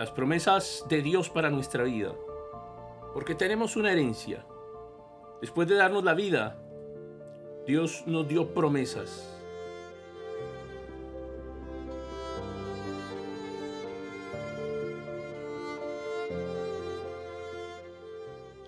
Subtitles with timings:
[0.00, 2.14] las promesas de Dios para nuestra vida.
[3.12, 4.46] Porque tenemos una herencia.
[5.42, 6.56] Después de darnos la vida,
[7.66, 9.30] Dios nos dio promesas.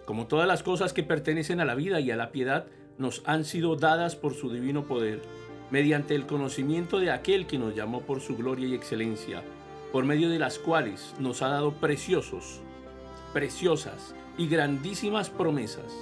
[0.04, 2.66] Como todas las cosas que pertenecen a la vida y a la piedad,
[2.98, 5.22] nos han sido dadas por su divino poder,
[5.70, 9.42] mediante el conocimiento de aquel que nos llamó por su gloria y excelencia,
[9.92, 12.60] por medio de las cuales nos ha dado preciosos,
[13.32, 15.92] preciosas y grandísimas promesas,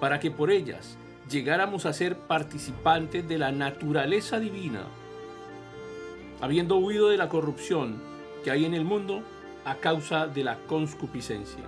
[0.00, 0.96] para que por ellas
[1.30, 4.84] llegáramos a ser participantes de la naturaleza divina,
[6.40, 8.00] habiendo huido de la corrupción
[8.42, 9.22] que hay en el mundo
[9.64, 11.64] a causa de la conscupiscencia.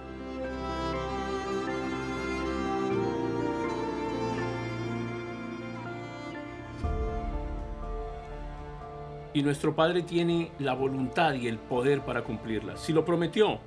[9.37, 12.79] Y nuestro Padre tiene la voluntad y el poder para cumplirla.
[12.79, 13.59] Si lo prometió,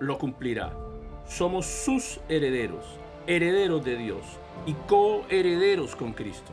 [0.00, 0.72] lo cumplirá.
[1.26, 2.86] Somos sus herederos,
[3.26, 4.22] herederos de Dios
[4.64, 6.50] y coherederos con Cristo.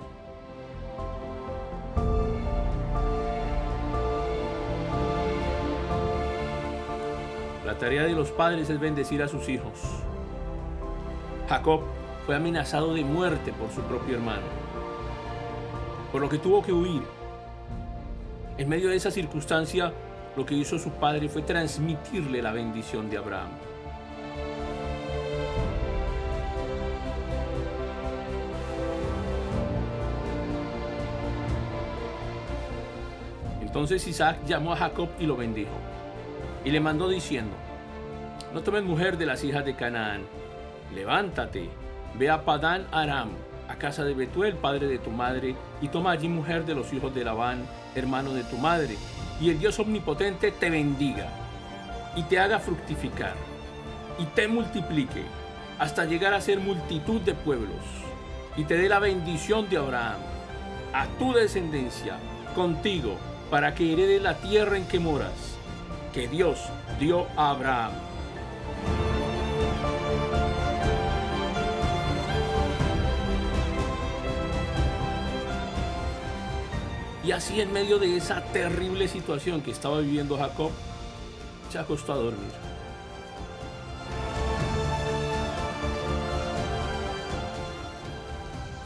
[7.65, 9.79] La tarea de los padres es bendecir a sus hijos.
[11.47, 11.79] Jacob
[12.25, 14.47] fue amenazado de muerte por su propio hermano,
[16.11, 17.03] por lo que tuvo que huir
[18.57, 19.91] en medio de esa circunstancia,
[20.35, 23.49] lo que hizo su padre fue transmitirle la bendición de Abraham.
[33.61, 35.75] Entonces Isaac llamó a Jacob y lo bendijo.
[36.63, 37.55] Y le mandó diciendo,
[38.53, 40.21] no tomes mujer de las hijas de Canaán,
[40.93, 41.69] levántate,
[42.17, 43.31] ve a Padán Aram,
[43.67, 47.13] a casa de Betuel, padre de tu madre, y toma allí mujer de los hijos
[47.13, 48.97] de Labán, hermano de tu madre,
[49.39, 51.27] y el Dios omnipotente te bendiga,
[52.15, 53.35] y te haga fructificar,
[54.17, 55.23] y te multiplique,
[55.79, 57.83] hasta llegar a ser multitud de pueblos,
[58.55, 60.19] y te dé la bendición de Abraham,
[60.93, 62.17] a tu descendencia,
[62.55, 63.17] contigo,
[63.49, 65.57] para que herede la tierra en que moras,
[66.13, 66.59] que Dios
[66.99, 67.91] dio a Abraham
[77.25, 80.69] Y así en medio de esa terrible situación que estaba viviendo Jacob,
[81.71, 82.51] se acostó a dormir.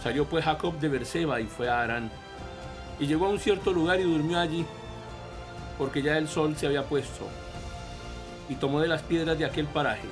[0.01, 2.09] Salió pues Jacob de Berseba y fue a Arán.
[2.97, 4.65] Y llegó a un cierto lugar y durmió allí,
[5.77, 7.27] porque ya el sol se había puesto.
[8.47, 10.07] Y tomó de las piedras de aquel paraje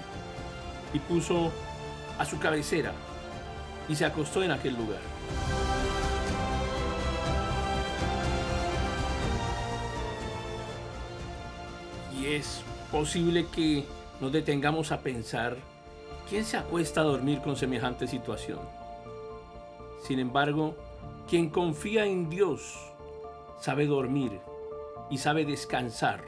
[0.94, 1.50] y puso
[2.20, 2.92] a su cabecera
[3.88, 5.00] y se acostó en aquel lugar.
[12.36, 12.62] Es
[12.92, 13.86] posible que
[14.20, 15.56] nos detengamos a pensar,
[16.30, 18.60] ¿quién se acuesta a dormir con semejante situación?
[20.02, 20.76] Sin embargo,
[21.28, 22.76] quien confía en Dios
[23.60, 24.40] sabe dormir
[25.10, 26.24] y sabe descansar,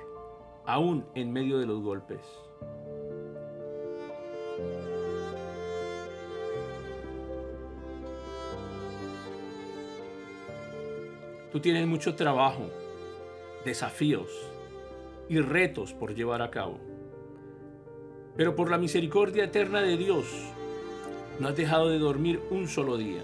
[0.66, 2.22] aún en medio de los golpes.
[11.52, 12.70] Tú tienes mucho trabajo,
[13.66, 14.30] desafíos,
[15.29, 16.79] y retos por llevar a cabo.
[18.35, 20.25] Pero por la misericordia eterna de Dios,
[21.40, 23.22] no has dejado de dormir un solo día.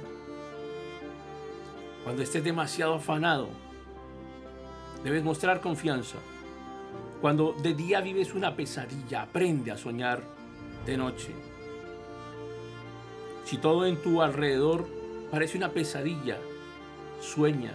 [2.04, 3.50] Cuando estés demasiado afanado,
[5.04, 6.20] debes mostrar confianza.
[7.22, 10.22] Cuando de día vives una pesadilla, aprende a soñar
[10.86, 11.34] de noche.
[13.46, 14.88] Si todo en tu alrededor
[15.32, 16.38] parece una pesadilla,
[17.20, 17.74] sueña.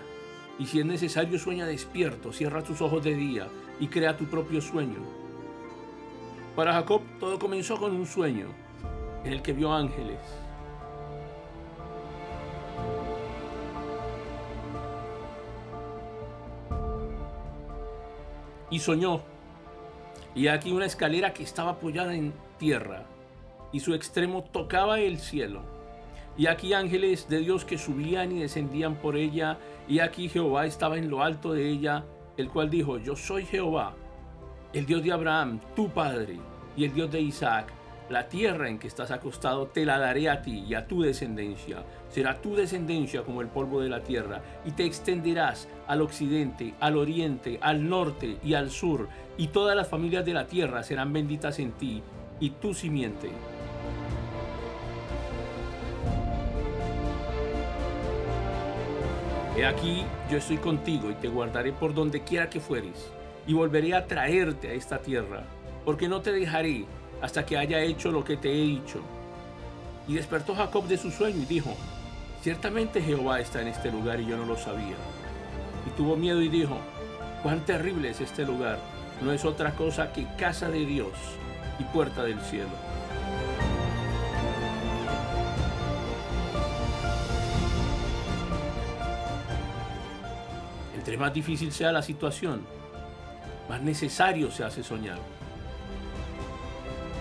[0.59, 3.49] Y si es necesario, sueña despierto, cierra tus ojos de día
[3.81, 5.01] y crea tu propio sueño.
[6.55, 8.49] Para Jacob todo comenzó con un sueño
[9.25, 10.19] en el que vio ángeles.
[18.71, 19.23] Y soñó.
[20.35, 23.05] Y aquí una escalera que estaba apoyada en tierra
[23.73, 25.63] y su extremo tocaba el cielo.
[26.37, 29.59] Y aquí ángeles de Dios que subían y descendían por ella.
[29.89, 32.05] Y aquí Jehová estaba en lo alto de ella
[32.37, 33.95] el cual dijo, yo soy Jehová,
[34.73, 36.39] el Dios de Abraham, tu padre,
[36.77, 37.73] y el Dios de Isaac.
[38.09, 41.85] La tierra en que estás acostado te la daré a ti y a tu descendencia.
[42.09, 46.97] Será tu descendencia como el polvo de la tierra, y te extenderás al occidente, al
[46.97, 51.59] oriente, al norte y al sur, y todas las familias de la tierra serán benditas
[51.61, 52.03] en ti
[52.41, 53.31] y tu simiente.
[59.57, 63.11] He aquí, yo estoy contigo y te guardaré por donde quiera que fueres,
[63.47, 65.43] y volveré a traerte a esta tierra,
[65.85, 66.85] porque no te dejaré
[67.21, 69.01] hasta que haya hecho lo que te he dicho.
[70.07, 71.75] Y despertó Jacob de su sueño y dijo,
[72.43, 74.97] ciertamente Jehová está en este lugar y yo no lo sabía.
[75.87, 76.77] Y tuvo miedo y dijo,
[77.43, 78.79] cuán terrible es este lugar,
[79.21, 81.13] no es otra cosa que casa de Dios
[81.81, 82.90] y puerta del cielo.
[91.01, 92.61] Entre más difícil sea la situación,
[93.71, 95.17] más necesario se hace soñar.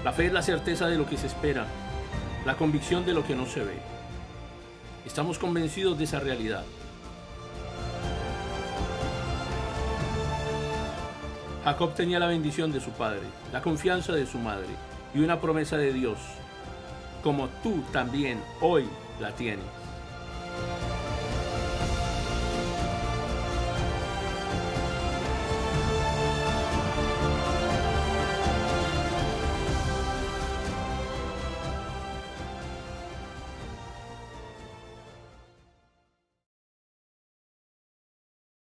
[0.04, 1.66] La fe es la certeza de lo que se espera,
[2.46, 3.78] la convicción de lo que no se ve.
[5.06, 6.66] Estamos convencidos de esa realidad.
[11.64, 13.24] Jacob tenía la bendición de su padre,
[13.54, 14.68] la confianza de su madre
[15.16, 16.18] y una promesa de Dios,
[17.24, 18.90] como tú también hoy
[19.22, 19.79] la tienes.